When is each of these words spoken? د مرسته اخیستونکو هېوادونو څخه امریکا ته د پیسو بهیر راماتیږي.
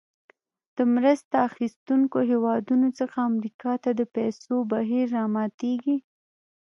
د 0.77 0.79
مرسته 0.95 1.35
اخیستونکو 1.49 2.17
هېوادونو 2.31 2.87
څخه 2.99 3.17
امریکا 3.31 3.73
ته 3.83 3.89
د 3.99 4.01
پیسو 4.15 4.55
بهیر 4.71 5.05
راماتیږي. 5.19 5.97